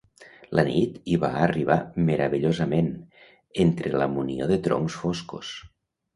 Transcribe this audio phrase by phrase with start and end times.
[0.59, 2.89] La nit hi va arribar meravellosament,
[3.67, 5.55] entre la munió de troncs foscos.